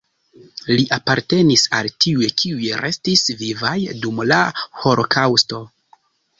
[0.69, 4.43] Li apartenis al tiuj, kiuj restis vivaj dum la
[4.83, 5.65] holokaŭsto.